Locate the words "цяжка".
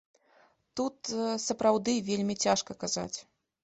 2.43-2.71